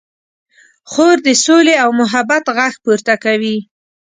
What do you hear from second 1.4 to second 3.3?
سولې او محبت غږ پورته